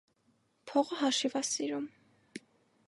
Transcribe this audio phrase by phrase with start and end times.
[0.71, 1.87] Փողը հաշիվ ա սիրում: